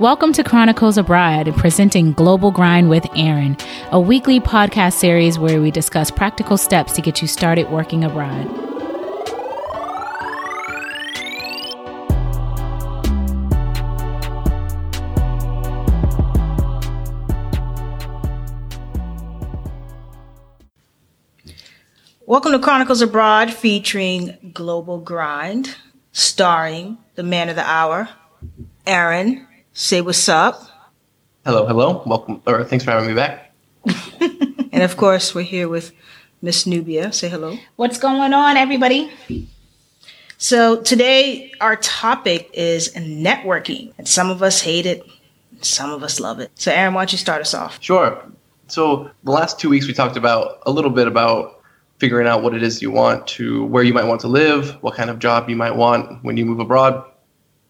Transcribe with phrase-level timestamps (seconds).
[0.00, 3.56] Welcome to Chronicles Abroad, presenting Global Grind with Aaron,
[3.90, 8.46] a weekly podcast series where we discuss practical steps to get you started working abroad.
[22.24, 25.74] Welcome to Chronicles Abroad featuring Global Grind,
[26.12, 28.08] starring the man of the hour,
[28.86, 29.47] Aaron.
[29.80, 30.60] Say what's up.
[31.44, 32.02] Hello, hello.
[32.04, 33.54] Welcome, or thanks for having me back.
[34.72, 35.92] and of course, we're here with
[36.42, 37.12] Miss Nubia.
[37.12, 37.56] Say hello.
[37.76, 39.08] What's going on, everybody?
[40.36, 45.06] So today our topic is networking, and some of us hate it,
[45.60, 46.50] some of us love it.
[46.56, 47.80] So, Aaron, why don't you start us off?
[47.80, 48.20] Sure.
[48.66, 51.62] So the last two weeks we talked about a little bit about
[51.98, 54.96] figuring out what it is you want to, where you might want to live, what
[54.96, 57.04] kind of job you might want when you move abroad.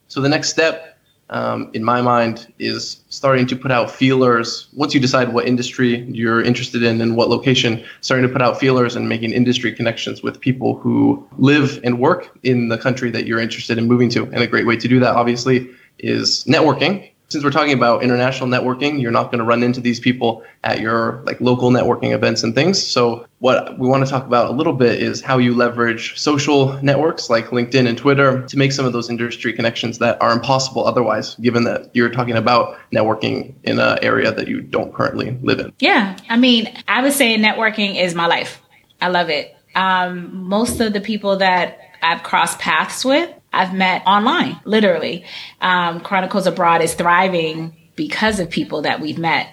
[0.07, 0.88] So the next step
[1.31, 4.69] um, in my mind, is starting to put out feelers.
[4.73, 8.59] Once you decide what industry you're interested in and what location, starting to put out
[8.59, 13.27] feelers and making industry connections with people who live and work in the country that
[13.27, 14.25] you're interested in moving to.
[14.25, 18.49] And a great way to do that, obviously, is networking since we're talking about international
[18.49, 22.43] networking, you're not going to run into these people at your like local networking events
[22.43, 22.83] and things.
[22.83, 26.83] So what we want to talk about a little bit is how you leverage social
[26.83, 30.87] networks like LinkedIn and Twitter to make some of those industry connections that are impossible
[30.87, 35.61] otherwise, given that you're talking about networking in an area that you don't currently live
[35.61, 35.73] in.
[35.81, 36.17] Yeah.
[36.31, 38.63] I mean, I would say networking is my life.
[39.03, 39.55] I love it.
[39.75, 45.25] Um, most of the people that I've crossed paths with I've met online, literally.
[45.61, 49.49] Um, Chronicles Abroad is thriving because of people that we've met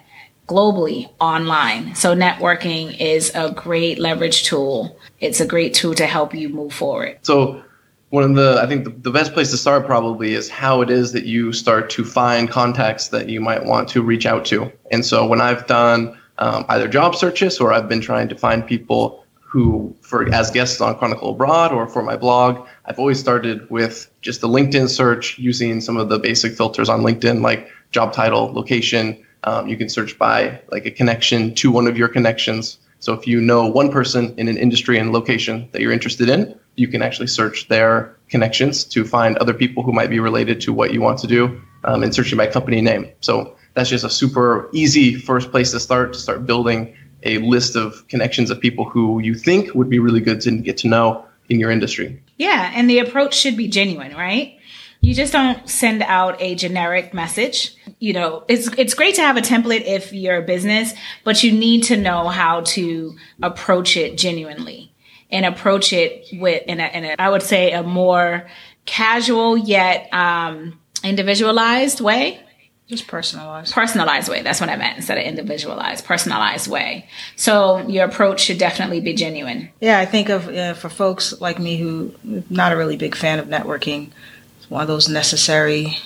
[0.47, 1.95] globally online.
[1.95, 4.97] So networking is a great leverage tool.
[5.19, 7.17] It's a great tool to help you move forward.
[7.23, 7.63] So
[8.09, 10.89] one of the I think the, the best place to start probably is how it
[10.89, 14.71] is that you start to find contacts that you might want to reach out to.
[14.91, 18.65] And so when I've done um, either job searches or I've been trying to find
[18.65, 23.69] people who, for as guests on Chronicle Abroad or for my blog, I've always started
[23.69, 28.11] with just a LinkedIn search using some of the basic filters on LinkedIn, like job
[28.11, 29.23] title, location.
[29.43, 32.79] Um, you can search by like a connection to one of your connections.
[32.99, 36.59] So if you know one person in an industry and location that you're interested in,
[36.75, 40.73] you can actually search their connections to find other people who might be related to
[40.73, 43.09] what you want to do um, and searching by company name.
[43.21, 47.75] So that's just a super easy first place to start to start building a list
[47.75, 51.25] of connections of people who you think would be really good to get to know
[51.49, 52.21] in your industry.
[52.37, 54.57] Yeah, and the approach should be genuine, right?
[55.01, 57.75] You just don't send out a generic message.
[57.99, 60.93] You know, it's it's great to have a template if you're a business,
[61.23, 64.91] but you need to know how to approach it genuinely
[65.29, 68.47] and approach it with in a, in a I would say a more
[68.85, 72.39] casual yet um, individualized way
[72.87, 73.73] just personalized.
[73.73, 74.41] Personalized way.
[74.43, 77.09] That's what I meant instead of individualized, personalized way.
[77.35, 79.69] So your approach should definitely be genuine.
[79.81, 82.13] Yeah, I think of uh, for folks like me who
[82.49, 84.11] not a really big fan of networking.
[84.59, 85.97] It's one of those necessary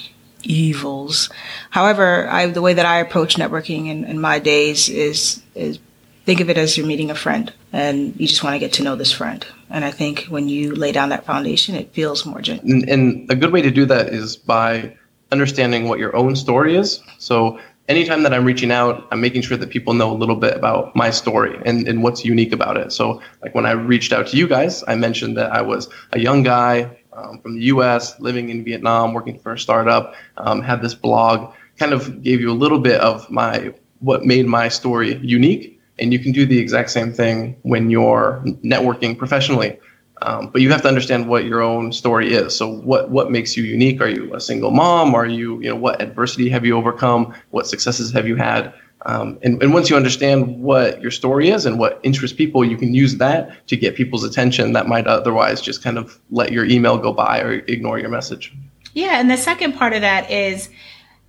[0.43, 1.29] evils.
[1.69, 5.79] However, I, the way that I approach networking in, in my days is is
[6.25, 8.83] think of it as you're meeting a friend and you just want to get to
[8.83, 9.45] know this friend.
[9.69, 12.83] And I think when you lay down that foundation, it feels more genuine.
[12.83, 14.95] And, and a good way to do that is by
[15.31, 17.01] understanding what your own story is.
[17.17, 20.55] So anytime that I'm reaching out, I'm making sure that people know a little bit
[20.55, 22.91] about my story and, and what's unique about it.
[22.91, 26.19] So like when I reached out to you guys, I mentioned that I was a
[26.19, 30.81] young guy um, from the US living in Vietnam, working for a startup, um, had
[30.81, 35.17] this blog, kind of gave you a little bit of my what made my story
[35.17, 35.79] unique.
[35.97, 39.77] And you can do the exact same thing when you're networking professionally.
[40.21, 42.55] Um, but you have to understand what your own story is.
[42.55, 44.01] So what what makes you unique?
[44.01, 45.15] Are you a single mom?
[45.15, 47.33] Are you you know what adversity have you overcome?
[47.51, 48.73] What successes have you had?
[49.05, 52.75] Um, and, and once you understand what your story is and what interests people, you
[52.75, 56.65] can use that to get people's attention that might otherwise just kind of let your
[56.65, 58.53] email go by or ignore your message.
[58.93, 60.69] Yeah, and the second part of that is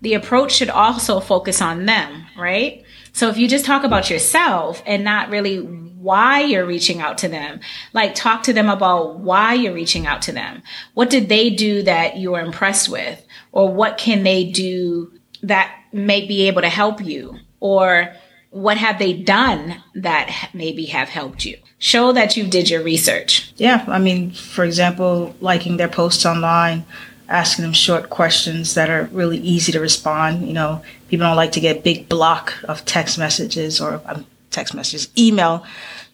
[0.01, 2.83] the approach should also focus on them, right?
[3.13, 5.59] So if you just talk about yourself and not really
[6.01, 7.61] why you're reaching out to them,
[7.93, 10.63] like talk to them about why you're reaching out to them.
[10.95, 13.25] What did they do that you were impressed with?
[13.53, 15.13] Or what can they do
[15.43, 17.37] that may be able to help you?
[17.61, 18.15] Or
[18.51, 21.59] what have they done that maybe have helped you?
[21.79, 23.53] Show that you did your research.
[23.57, 23.85] Yeah.
[23.87, 26.85] I mean, for example, liking their posts online,
[27.29, 30.47] asking them short questions that are really easy to respond.
[30.47, 34.75] You know, people don't like to get big block of text messages or um, text
[34.75, 35.65] messages, email,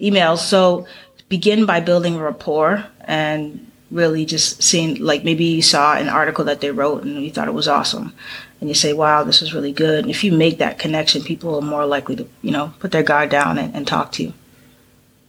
[0.00, 0.38] emails.
[0.38, 0.86] So
[1.28, 6.60] begin by building rapport and really just seeing like maybe you saw an article that
[6.60, 8.12] they wrote and you thought it was awesome.
[8.60, 10.04] And you say wow this is really good.
[10.04, 13.02] And if you make that connection people are more likely to you know put their
[13.02, 14.32] guard down and, and talk to you.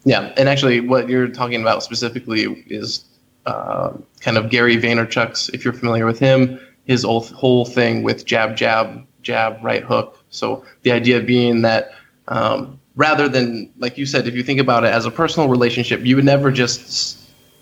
[0.06, 0.34] Yeah.
[0.38, 3.06] And actually what you're talking about specifically is
[3.46, 8.56] uh, kind of gary vaynerchuk's if you're familiar with him his whole thing with jab
[8.56, 10.24] jab jab right hook.
[10.30, 11.92] So the idea being that
[12.30, 16.06] um, rather than like you said if you think about it as a personal relationship
[16.06, 17.18] you would never just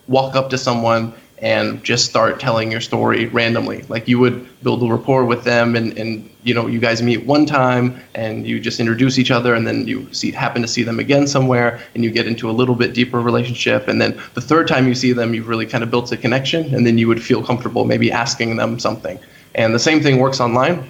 [0.08, 3.82] walk up to someone and just start telling your story randomly.
[3.84, 7.26] Like you would build a rapport with them and, and you know, you guys meet
[7.26, 10.84] one time and you just introduce each other and then you see happen to see
[10.84, 13.88] them again somewhere and you get into a little bit deeper relationship.
[13.88, 16.74] And then the third time you see them, you've really kind of built a connection
[16.74, 19.20] and then you would feel comfortable maybe asking them something.
[19.56, 20.90] And the same thing works online.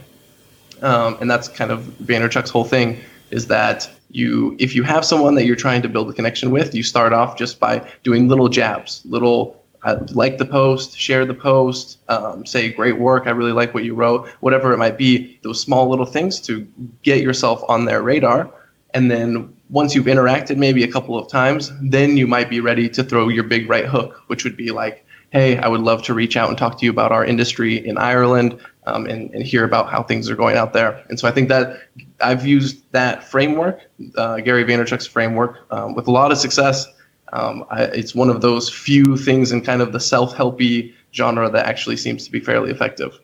[0.82, 3.02] Um, and that's kind of Vaynerchuk's whole thing
[3.32, 6.74] is that you if you have someone that you're trying to build a connection with,
[6.74, 11.34] you start off just by doing little jabs, little uh, like the post, share the
[11.34, 15.40] post, um, say great work, I really like what you wrote, whatever it might be.
[15.44, 16.68] Those small little things to
[17.04, 18.52] get yourself on their radar,
[18.94, 22.88] and then once you've interacted maybe a couple of times, then you might be ready
[22.90, 26.14] to throw your big right hook, which would be like, hey, I would love to
[26.14, 29.64] reach out and talk to you about our industry in Ireland um, and, and hear
[29.64, 31.04] about how things are going out there.
[31.10, 31.82] And so I think that
[32.22, 33.82] I've used that framework,
[34.16, 36.88] uh, Gary Vaynerchuk's framework, um, with a lot of success.
[37.34, 41.66] Um, I, it's one of those few things in kind of the self-helpy genre that
[41.66, 43.20] actually seems to be fairly effective.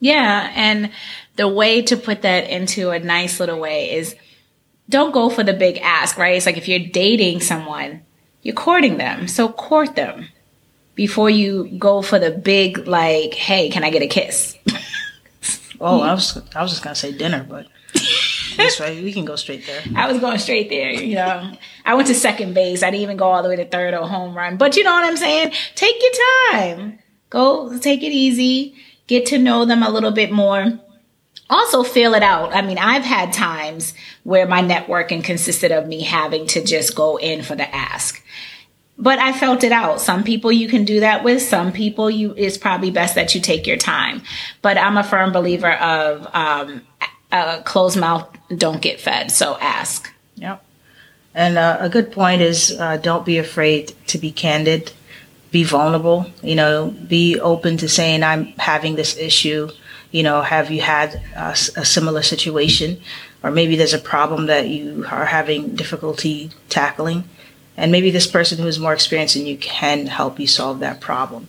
[0.00, 0.90] Yeah, and
[1.36, 4.16] the way to put that into a nice little way is
[4.88, 6.36] don't go for the big ask, right?
[6.36, 8.02] It's like if you're dating someone,
[8.42, 10.28] you're courting them, so court them
[10.94, 14.58] before you go for the big like, hey, can I get a kiss?
[15.82, 17.66] oh, I was I was just gonna say dinner, but
[18.56, 19.02] that's right.
[19.02, 19.82] We can go straight there.
[19.96, 20.90] I was going straight there.
[20.90, 21.52] You know,
[21.84, 22.82] I went to second base.
[22.82, 24.56] I didn't even go all the way to third or home run.
[24.56, 25.52] But you know what I'm saying?
[25.74, 26.12] Take your
[26.52, 26.98] time.
[27.30, 28.74] Go take it easy.
[29.06, 30.78] Get to know them a little bit more.
[31.50, 32.54] Also, feel it out.
[32.54, 33.92] I mean, I've had times
[34.22, 38.22] where my networking consisted of me having to just go in for the ask
[39.02, 40.00] but I felt it out.
[40.00, 41.42] Some people you can do that with.
[41.42, 44.22] Some people you it's probably best that you take your time.
[44.62, 46.82] But I'm a firm believer of um,
[47.64, 49.32] closed mouth don't get fed.
[49.32, 50.08] So ask.
[50.36, 50.64] Yep.
[51.34, 54.92] And uh, a good point is uh, don't be afraid to be candid,
[55.50, 56.26] be vulnerable.
[56.40, 59.68] You know, be open to saying I'm having this issue.
[60.12, 63.00] You know, have you had a, a similar situation,
[63.42, 67.24] or maybe there's a problem that you are having difficulty tackling
[67.76, 71.00] and maybe this person who is more experienced than you can help you solve that
[71.00, 71.48] problem.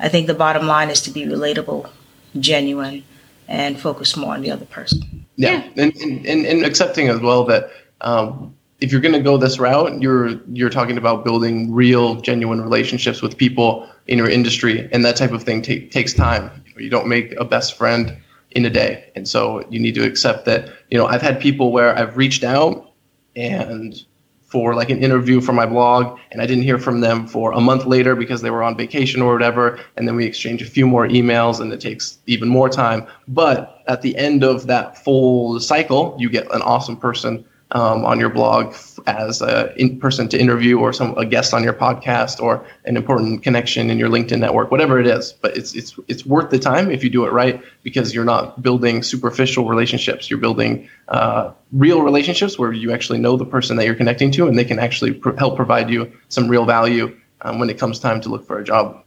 [0.00, 1.90] I think the bottom line is to be relatable,
[2.38, 3.04] genuine,
[3.48, 5.26] and focus more on the other person.
[5.36, 5.84] Yeah, yeah.
[5.84, 7.70] And, and, and accepting as well that
[8.00, 12.60] um, if you're going to go this route, you're you're talking about building real, genuine
[12.60, 16.50] relationships with people in your industry, and that type of thing t- takes time.
[16.76, 18.16] You don't make a best friend
[18.52, 20.70] in a day, and so you need to accept that.
[20.90, 22.92] You know, I've had people where I've reached out
[23.34, 24.00] and
[24.48, 27.60] for like an interview for my blog and I didn't hear from them for a
[27.60, 30.86] month later because they were on vacation or whatever and then we exchange a few
[30.86, 33.06] more emails and it takes even more time.
[33.28, 38.18] But at the end of that full cycle you get an awesome person um, on
[38.18, 38.74] your blog
[39.08, 42.96] as a in person to interview or some a guest on your podcast or an
[42.96, 45.32] important connection in your LinkedIn network, whatever it is.
[45.32, 48.62] But it's it's it's worth the time if you do it right because you're not
[48.62, 50.28] building superficial relationships.
[50.28, 54.46] You're building uh, real relationships where you actually know the person that you're connecting to,
[54.46, 58.20] and they can actually help provide you some real value um, when it comes time
[58.20, 59.02] to look for a job.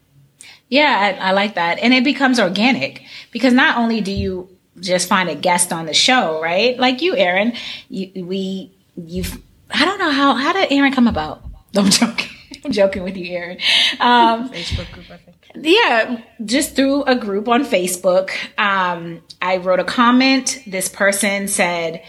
[0.69, 5.07] Yeah, I, I like that, and it becomes organic because not only do you just
[5.07, 6.77] find a guest on the show, right?
[6.77, 7.53] Like you, Aaron.
[7.89, 9.41] You, we, you've,
[9.73, 11.43] I don't know how, how did Aaron come about?
[11.75, 12.29] I'm joking.
[12.63, 13.57] I'm joking with you, Aaron.
[13.99, 15.37] Um, Facebook group, I think.
[15.55, 18.31] Yeah, just through a group on Facebook.
[18.57, 20.61] Um, I wrote a comment.
[20.67, 22.03] This person said,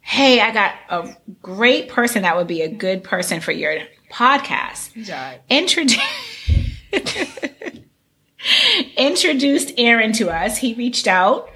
[0.00, 5.06] Hey, I got a great person that would be a good person for your podcast.
[5.50, 5.98] Introduce.
[8.96, 10.58] introduced Aaron to us.
[10.58, 11.50] He reached out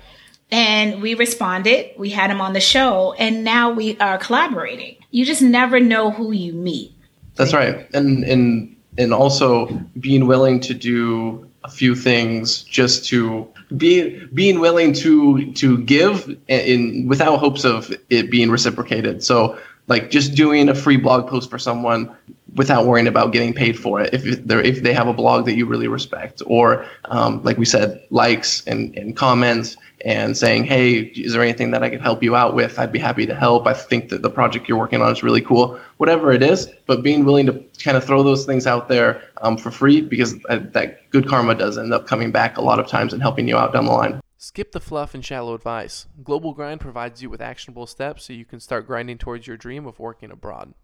[0.53, 1.91] and we responded.
[1.97, 4.99] We had him on the show, and now we are collaborating.
[5.11, 6.95] You just never know who you meet.
[7.35, 9.67] That's right, and and and also
[9.99, 16.37] being willing to do a few things just to be being willing to to give
[16.49, 19.25] in without hopes of it being reciprocated.
[19.25, 22.15] So like just doing a free blog post for someone
[22.55, 24.13] without worrying about getting paid for it.
[24.13, 27.65] If they if they have a blog that you really respect, or um, like we
[27.65, 32.23] said, likes and, and comments and saying, hey, is there anything that I could help
[32.23, 32.79] you out with?
[32.79, 33.67] I'd be happy to help.
[33.67, 35.79] I think that the project you're working on is really cool.
[35.99, 39.57] Whatever it is, but being willing to kind of throw those things out there um,
[39.57, 42.89] for free because uh, that good karma does end up coming back a lot of
[42.89, 44.21] times and helping you out down the line.
[44.45, 46.09] Skip the fluff and shallow advice.
[46.25, 49.87] Global Grind provides you with actionable steps so you can start grinding towards your dream
[49.87, 50.75] of working abroad.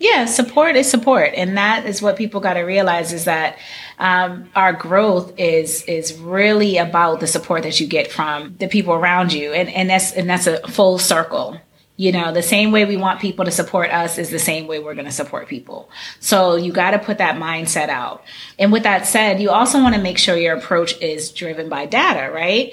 [0.00, 3.58] Yeah, support is support, and that is what people got to realize is that
[4.00, 8.94] um, our growth is is really about the support that you get from the people
[8.94, 11.60] around you, and and that's and that's a full circle.
[11.96, 14.80] You know, the same way we want people to support us is the same way
[14.80, 15.88] we're going to support people.
[16.18, 18.24] So you got to put that mindset out.
[18.58, 21.86] And with that said, you also want to make sure your approach is driven by
[21.86, 22.72] data, right?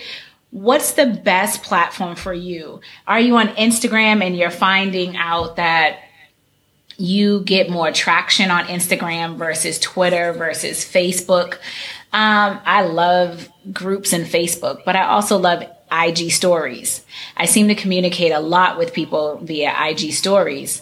[0.49, 2.81] What's the best platform for you?
[3.05, 5.99] Are you on Instagram and you're finding out that
[7.01, 11.55] you get more traction on Instagram versus Twitter versus Facebook.
[12.13, 17.05] Um, I love groups in Facebook, but I also love IG stories.
[17.37, 20.81] I seem to communicate a lot with people via IG stories.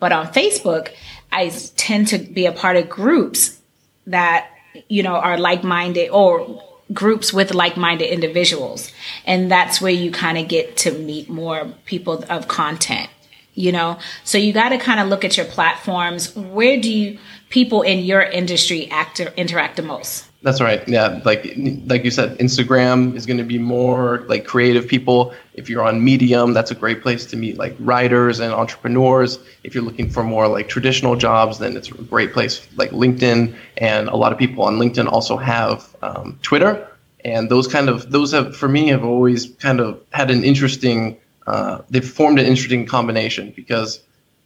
[0.00, 0.92] But on Facebook,
[1.32, 3.58] I tend to be a part of groups
[4.06, 4.50] that,
[4.88, 6.62] you know, are like minded or
[6.92, 8.92] groups with like minded individuals.
[9.26, 13.10] And that's where you kind of get to meet more people of content
[13.58, 17.18] you know so you got to kind of look at your platforms where do you
[17.48, 20.86] people in your industry act interact the most that's right.
[20.88, 21.44] Yeah like
[21.86, 25.34] like you said instagram is going to be more like creative people.
[25.54, 29.38] If you're on medium that's a great place to meet like writers and entrepreneurs.
[29.64, 33.54] If you're looking for more like traditional jobs then it's a great place like linkedin.
[33.78, 36.86] And a lot of people on linkedin also have um, twitter.
[37.24, 41.18] And those kind of those have for me have always kind of had an interesting
[41.48, 44.00] uh, they've formed an interesting combination because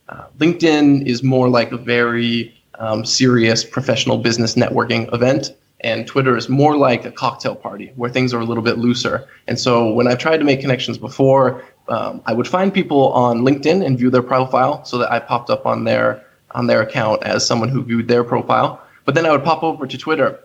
[0.08, 5.50] uh, LinkedIn is more like a very um, serious professional business networking event,
[5.82, 9.28] and Twitter is more like a cocktail party where things are a little bit looser.
[9.46, 13.40] And so when I've tried to make connections before, um, I would find people on
[13.40, 17.22] LinkedIn and view their profile so that I popped up on their on their account
[17.22, 18.80] as someone who viewed their profile.
[19.04, 20.38] But then I would pop over to Twitter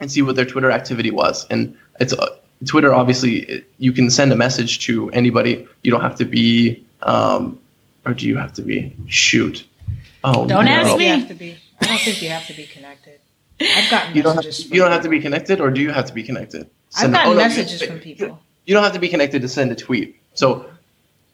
[0.00, 1.46] and see what their Twitter activity was.
[1.50, 2.36] And it's uh,
[2.66, 5.66] Twitter, obviously, you can send a message to anybody.
[5.82, 7.58] You don't have to be, um,
[8.06, 8.96] or do you have to be?
[9.06, 9.64] Shoot.
[10.24, 10.70] Oh, don't no.
[10.70, 11.06] ask me.
[11.06, 11.56] You have to be.
[11.80, 12.91] I don't think you have to be connected.
[13.66, 16.06] I've gotten you don't have, you don't have to be connected, or do you have
[16.06, 16.68] to be connected?
[16.90, 18.40] Send I've gotten oh, no, messages you, from people.
[18.66, 20.20] You don't have to be connected to send a tweet.
[20.34, 20.66] So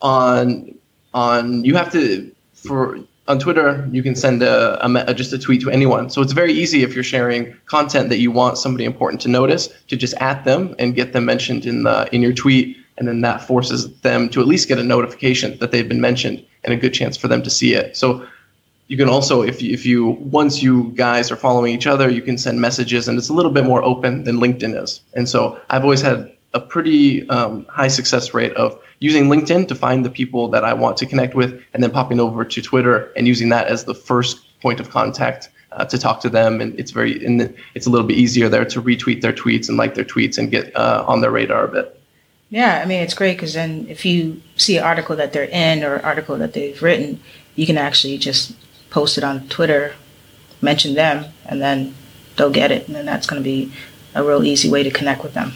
[0.00, 0.75] on
[1.14, 5.61] on you have to for on Twitter, you can send a, a, just a tweet
[5.61, 6.08] to anyone.
[6.08, 9.68] So it's very easy if you're sharing content that you want somebody important to notice
[9.88, 13.20] to just at them and get them mentioned in the in your tweet, and then
[13.20, 16.76] that forces them to at least get a notification that they've been mentioned and a
[16.76, 17.97] good chance for them to see it.
[17.97, 18.26] So
[18.88, 22.23] you can also if you, if you once you guys are following each other, you
[22.23, 25.00] can send messages, and it's a little bit more open than LinkedIn is.
[25.14, 29.75] And so I've always had a pretty um, high success rate of using LinkedIn to
[29.75, 33.12] find the people that I want to connect with, and then popping over to Twitter
[33.14, 36.61] and using that as the first point of contact uh, to talk to them.
[36.62, 39.76] And it's very, and it's a little bit easier there to retweet their tweets and
[39.76, 42.00] like their tweets and get uh, on their radar a bit.
[42.50, 45.85] Yeah, I mean it's great because then if you see an article that they're in
[45.85, 47.21] or article that they've written,
[47.57, 48.54] you can actually just
[48.90, 49.95] post it on Twitter,
[50.61, 51.95] mention them, and then
[52.37, 53.73] they'll get it, and then that's going to be
[54.14, 55.52] a real easy way to connect with them.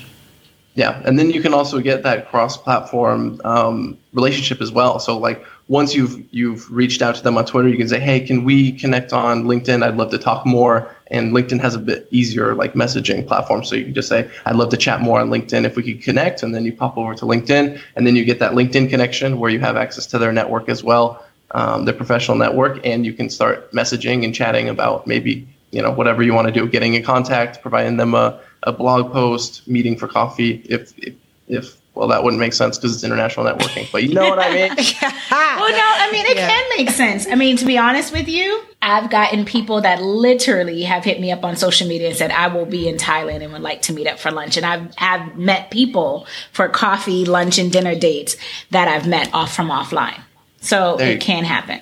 [0.74, 4.98] Yeah, and then you can also get that cross-platform um, relationship as well.
[4.98, 8.20] So like once you've you've reached out to them on Twitter, you can say, "Hey,
[8.20, 9.82] can we connect on LinkedIn?
[9.82, 13.74] I'd love to talk more." And LinkedIn has a bit easier like messaging platform, so
[13.74, 16.42] you can just say, "I'd love to chat more on LinkedIn if we could connect,"
[16.42, 19.50] and then you pop over to LinkedIn, and then you get that LinkedIn connection where
[19.50, 21.22] you have access to their network as well,
[21.52, 25.90] um, their professional network, and you can start messaging and chatting about maybe you know
[25.90, 29.96] whatever you want to do, getting in contact, providing them a a blog post, meeting
[29.96, 30.62] for coffee.
[30.68, 31.14] If if,
[31.48, 34.50] if well, that wouldn't make sense because it's international networking, but you know what I
[34.50, 34.68] mean.
[34.76, 36.48] well, no, I mean it yeah.
[36.48, 37.26] can make sense.
[37.26, 41.30] I mean, to be honest with you, I've gotten people that literally have hit me
[41.30, 43.92] up on social media and said, "I will be in Thailand and would like to
[43.92, 48.36] meet up for lunch." And I've I've met people for coffee, lunch, and dinner dates
[48.70, 50.22] that I've met off from offline.
[50.62, 51.80] So there it can happen.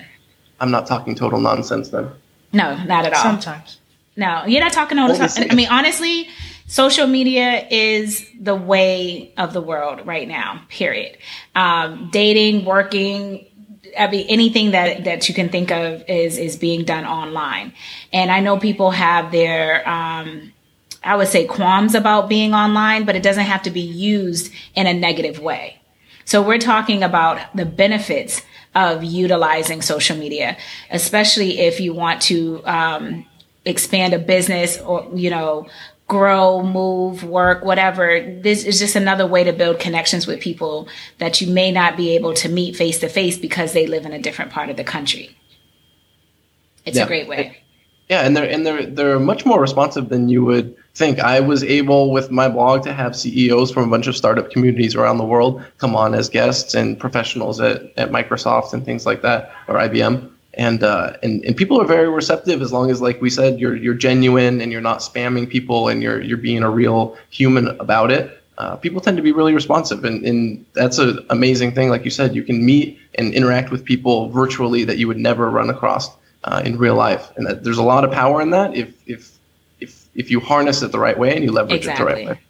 [0.59, 2.09] I'm not talking total nonsense then.
[2.51, 3.21] No, not at all.
[3.21, 3.79] Sometimes.
[4.17, 5.47] No, you're not talking all the time.
[5.49, 6.27] I mean, honestly,
[6.67, 11.17] social media is the way of the world right now, period.
[11.55, 13.45] Um, dating, working,
[13.97, 17.73] I mean, anything that, that you can think of is, is being done online.
[18.11, 20.51] And I know people have their, um,
[21.03, 24.87] I would say qualms about being online, but it doesn't have to be used in
[24.87, 25.81] a negative way.
[26.25, 28.43] So we're talking about the benefits
[28.73, 30.57] of utilizing social media,
[30.89, 33.25] especially if you want to um,
[33.65, 35.67] expand a business or, you know,
[36.07, 38.19] grow, move, work, whatever.
[38.41, 40.87] This is just another way to build connections with people
[41.19, 44.11] that you may not be able to meet face to face because they live in
[44.11, 45.35] a different part of the country.
[46.85, 47.03] It's yeah.
[47.03, 47.60] a great way.
[48.11, 51.19] Yeah, and they're and they're they're much more responsive than you would think.
[51.19, 54.95] I was able with my blog to have CEOs from a bunch of startup communities
[54.95, 59.21] around the world come on as guests and professionals at, at Microsoft and things like
[59.21, 60.29] that or IBM.
[60.55, 63.77] And, uh, and and people are very receptive as long as like we said you're
[63.77, 68.11] you're genuine and you're not spamming people and you're you're being a real human about
[68.11, 68.43] it.
[68.57, 72.11] Uh, people tend to be really responsive and, and that's an amazing thing like you
[72.11, 76.09] said you can meet and interact with people virtually that you would never run across
[76.43, 79.31] uh, in real life, and that there's a lot of power in that if if
[79.79, 82.05] if if you harness it the right way and you leverage exactly.
[82.05, 82.41] it the right way.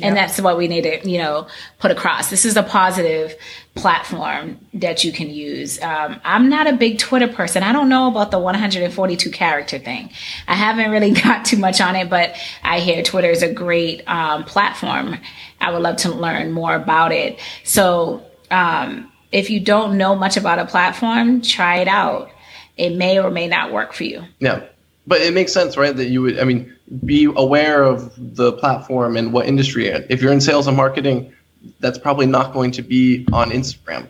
[0.00, 1.48] And that's what we need to, you know,
[1.78, 2.30] put across.
[2.30, 3.36] This is a positive
[3.74, 5.82] platform that you can use.
[5.82, 7.62] Um, I'm not a big Twitter person.
[7.62, 10.10] I don't know about the 142 character thing.
[10.48, 14.02] I haven't really got too much on it, but I hear Twitter is a great
[14.08, 15.18] um, platform.
[15.60, 17.38] I would love to learn more about it.
[17.64, 22.30] So, um, if you don't know much about a platform, try it out
[22.82, 24.24] it may or may not work for you.
[24.40, 24.64] Yeah.
[25.06, 25.96] But it makes sense, right?
[25.96, 26.74] That you would, I mean,
[27.04, 29.86] be aware of the platform and what industry.
[29.86, 31.32] If you're in sales and marketing,
[31.78, 34.06] that's probably not going to be on Instagram.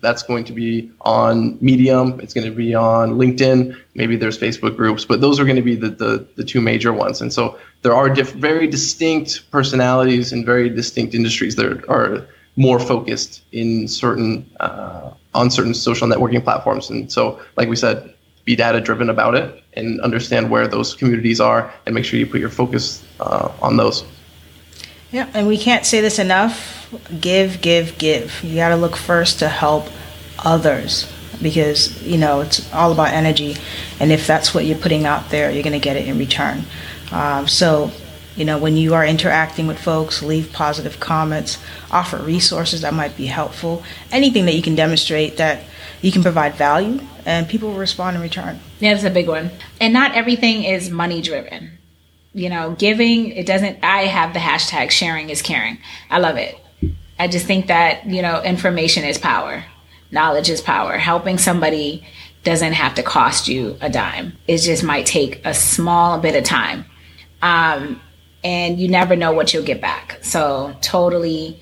[0.00, 2.18] That's going to be on Medium.
[2.20, 3.76] It's going to be on LinkedIn.
[3.94, 6.92] Maybe there's Facebook groups, but those are going to be the, the, the two major
[6.92, 7.20] ones.
[7.20, 12.80] And so there are diff- very distinct personalities and very distinct industries that are more
[12.80, 16.90] focused in certain uh, on certain social networking platforms.
[16.90, 21.40] And so, like we said, be data driven about it and understand where those communities
[21.40, 24.04] are, and make sure you put your focus uh, on those.
[25.12, 26.88] Yeah, and we can't say this enough.
[27.20, 28.42] Give, give, give.
[28.42, 29.88] You got to look first to help
[30.38, 31.10] others
[31.42, 33.56] because you know it's all about energy,
[34.00, 36.64] and if that's what you're putting out there, you're going to get it in return.
[37.12, 37.90] Um, so
[38.36, 41.58] you know, when you are interacting with folks, leave positive comments,
[41.90, 45.64] offer resources that might be helpful, anything that you can demonstrate that
[46.02, 48.60] you can provide value, and people will respond in return.
[48.78, 49.50] Yeah, that's a big one.
[49.80, 51.72] And not everything is money driven.
[52.34, 55.78] You know, giving, it doesn't, I have the hashtag sharing is caring.
[56.10, 56.54] I love it.
[57.18, 59.64] I just think that, you know, information is power,
[60.10, 60.98] knowledge is power.
[60.98, 62.06] Helping somebody
[62.44, 66.44] doesn't have to cost you a dime, it just might take a small bit of
[66.44, 66.84] time.
[67.40, 68.02] Um,
[68.46, 70.18] and you never know what you'll get back.
[70.22, 71.60] So totally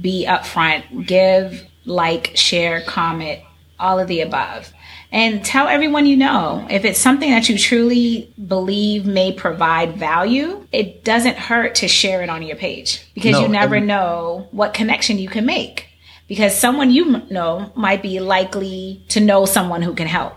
[0.00, 3.42] be upfront, give, like, share, comment,
[3.78, 4.72] all of the above.
[5.12, 6.66] And tell everyone you know.
[6.68, 12.24] If it's something that you truly believe may provide value, it doesn't hurt to share
[12.24, 15.86] it on your page because no, you never know what connection you can make.
[16.26, 20.34] Because someone you know might be likely to know someone who can help.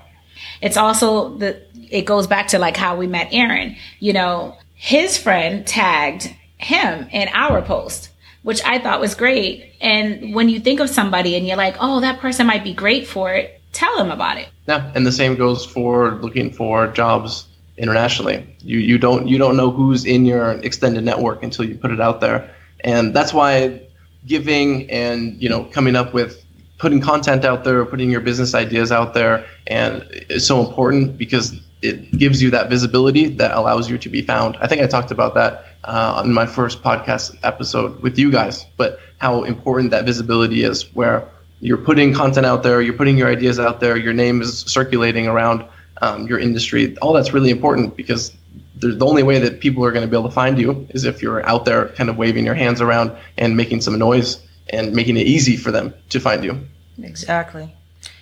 [0.61, 3.75] It's also the, it goes back to like how we met Aaron.
[3.99, 8.11] You know, his friend tagged him in our post,
[8.43, 9.73] which I thought was great.
[9.81, 13.05] And when you think of somebody and you're like, oh, that person might be great
[13.05, 14.47] for it, tell them about it.
[14.69, 17.45] Yeah, and the same goes for looking for jobs
[17.77, 18.47] internationally.
[18.59, 21.99] You you don't you don't know who's in your extended network until you put it
[21.99, 23.81] out there, and that's why
[24.27, 26.41] giving and you know coming up with
[26.77, 31.59] putting content out there, putting your business ideas out there, and it's so important because
[31.81, 34.57] it gives you that visibility that allows you to be found.
[34.59, 38.65] I think I talked about that uh, on my first podcast episode with you guys,
[38.77, 41.27] but how important that visibility is, where
[41.61, 45.27] you're putting content out there, you're putting your ideas out there, your name is circulating
[45.27, 45.65] around
[46.01, 46.97] um, your industry.
[46.97, 48.35] All that's really important because
[48.77, 51.21] the only way that people are going to be able to find you is if
[51.21, 55.17] you're out there kind of waving your hands around and making some noise and making
[55.17, 56.59] it easy for them to find you.
[57.01, 57.75] Exactly.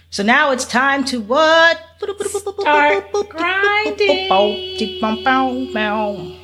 [0.09, 1.81] So now it's time to what?
[2.61, 4.29] Start grinding.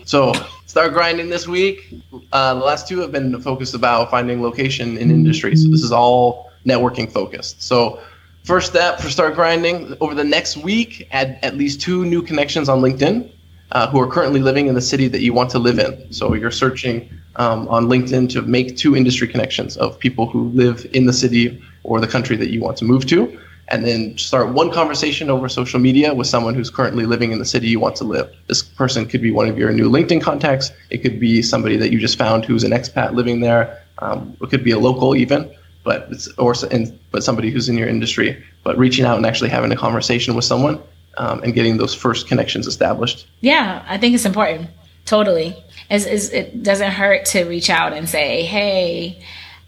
[0.06, 0.34] So
[0.66, 1.94] start grinding this week.
[2.34, 5.56] Uh, the last two have been focused about finding location in industry.
[5.56, 7.64] So this is all networking focused.
[7.64, 8.02] So
[8.44, 12.68] first step for start grinding over the next week, add at least two new connections
[12.68, 13.32] on LinkedIn
[13.72, 16.12] uh, who are currently living in the city that you want to live in.
[16.12, 20.86] So you're searching um, on LinkedIn to make two industry connections of people who live
[20.94, 23.40] in the city or the country that you want to move to
[23.74, 27.46] and then start one conversation over social media with someone who's currently living in the
[27.46, 28.32] city you want to live.
[28.46, 30.72] This person could be one of your new LinkedIn contacts.
[30.92, 33.82] It could be somebody that you just found who's an expat living there.
[33.98, 35.52] Um, it could be a local even,
[35.84, 38.44] but it's or and, but somebody who's in your industry.
[38.64, 40.80] But reaching out and actually having a conversation with someone
[41.18, 43.26] um, and getting those first connections established.
[43.42, 44.70] Yeah, I think it's important.
[45.06, 45.58] Totally.
[45.90, 49.20] As, as it doesn't hurt to reach out and say, hey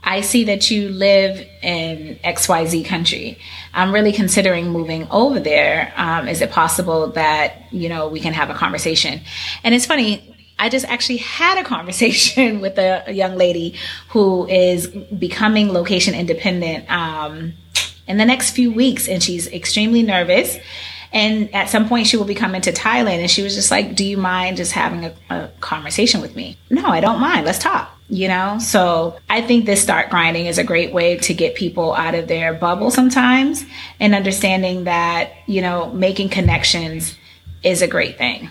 [0.05, 3.39] I see that you live in XYZ country.
[3.73, 5.91] I'm really considering moving over there.
[5.95, 9.21] Um, is it possible that, you know, we can have a conversation?
[9.63, 13.75] And it's funny, I just actually had a conversation with a, a young lady
[14.09, 17.53] who is becoming location independent um,
[18.07, 20.59] in the next few weeks, and she's extremely nervous.
[21.11, 23.95] And at some point, she will be coming to Thailand, and she was just like,
[23.95, 27.45] "Do you mind just having a, a conversation with me?" No, I don't mind.
[27.45, 28.57] Let's talk you know?
[28.59, 32.27] So i think this start grinding is a great way to get people out of
[32.27, 33.65] their bubble sometimes
[33.99, 37.17] and understanding that you know making connections
[37.63, 38.49] is a great thing.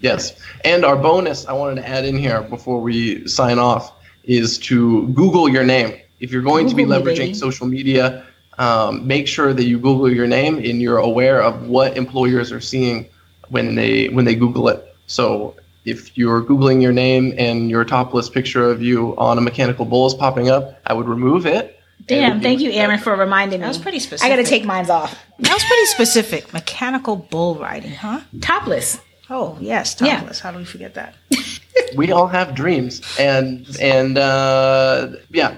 [0.00, 0.40] Yes.
[0.64, 3.92] And our bonus i wanted to add in here before we sign off
[4.24, 5.98] is to google your name.
[6.20, 8.26] If you're going google to be leveraging me, social media
[8.58, 12.60] um, make sure that you google your name and you're aware of what employers are
[12.60, 13.08] seeing
[13.48, 14.84] when they when they google it.
[15.06, 19.84] So if you're Googling your name and your topless picture of you on a mechanical
[19.84, 21.78] bull is popping up, I would remove it.
[22.06, 23.64] Damn, thank you, Aaron, for reminding me.
[23.64, 24.32] That was pretty specific.
[24.32, 25.18] I got to take mine off.
[25.40, 26.52] That was pretty specific.
[26.52, 28.20] Mechanical bull riding, huh?
[28.40, 29.00] Topless.
[29.28, 30.38] Oh, yes, topless.
[30.38, 30.42] Yeah.
[30.42, 31.14] How do we forget that?
[31.96, 33.02] we all have dreams.
[33.18, 35.56] And, and uh, yeah,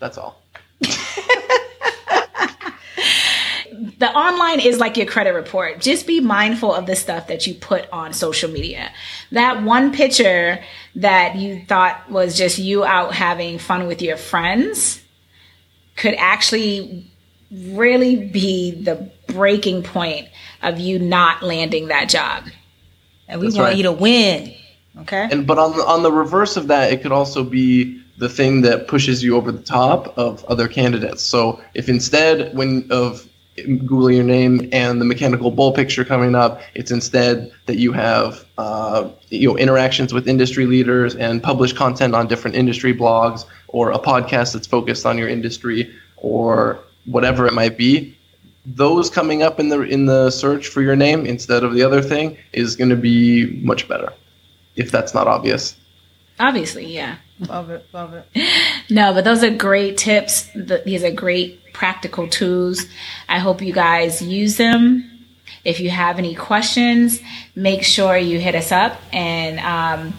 [0.00, 0.42] that's all.
[3.98, 5.80] the online is like your credit report.
[5.80, 8.90] Just be mindful of the stuff that you put on social media.
[9.32, 10.62] That one picture
[10.96, 15.02] that you thought was just you out having fun with your friends
[15.96, 17.10] could actually
[17.50, 20.28] really be the breaking point
[20.62, 22.44] of you not landing that job.
[23.28, 23.76] And we That's want right.
[23.76, 24.54] you to win.
[25.00, 25.28] Okay.
[25.30, 28.62] And but on the on the reverse of that, it could also be the thing
[28.62, 31.22] that pushes you over the top of other candidates.
[31.22, 36.60] So if instead when of Google your name and the mechanical bull picture coming up.
[36.74, 42.14] It's instead that you have uh, you know interactions with industry leaders and publish content
[42.14, 47.52] on different industry blogs or a podcast that's focused on your industry or whatever it
[47.52, 48.16] might be.
[48.66, 52.02] Those coming up in the in the search for your name instead of the other
[52.02, 54.12] thing is going to be much better,
[54.74, 55.76] if that's not obvious.
[56.40, 57.16] Obviously, yeah.
[57.40, 58.26] Love it, love it.
[58.90, 60.50] no, but those are great tips.
[60.54, 62.86] These are great practical tools.
[63.28, 65.10] I hope you guys use them.
[65.64, 67.20] If you have any questions,
[67.54, 70.14] make sure you hit us up and um,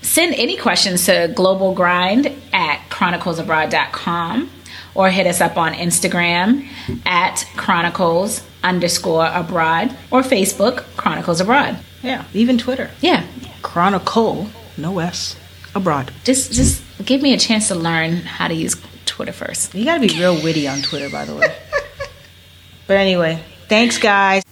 [0.00, 4.50] send any questions to Global Grind at chroniclesabroad.com
[4.94, 6.68] or hit us up on Instagram
[7.06, 11.78] at chronicles underscore abroad or Facebook Chronicles Abroad.
[12.02, 12.90] Yeah, even Twitter.
[13.00, 13.26] Yeah.
[13.62, 15.36] Chronicle, no S,
[15.74, 16.12] abroad.
[16.24, 18.74] Just just give me a chance to learn how to use
[19.12, 19.74] Twitter first.
[19.74, 21.54] You got to be real witty on Twitter, by the way.
[22.86, 24.42] but anyway, thanks, guys.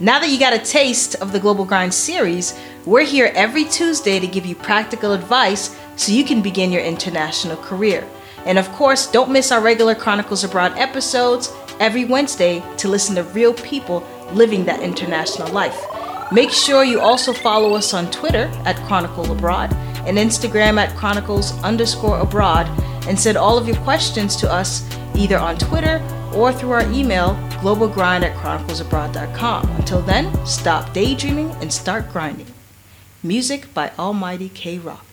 [0.00, 4.18] Now that you got a taste of the Global Grind series, we're here every Tuesday
[4.18, 8.08] to give you practical advice so you can begin your international career.
[8.46, 13.22] And of course, don't miss our regular Chronicles Abroad episodes every Wednesday to listen to
[13.22, 14.02] real people
[14.32, 15.78] living that international life.
[16.32, 19.74] Make sure you also follow us on Twitter at Chronicle Abroad
[20.06, 22.66] and Instagram at Chronicles underscore abroad
[23.06, 26.02] and send all of your questions to us either on Twitter
[26.34, 29.70] or through our email, globalgrind at chroniclesabroad.com.
[29.72, 32.52] Until then, stop daydreaming and start grinding.
[33.22, 35.05] Music by Almighty K Rock.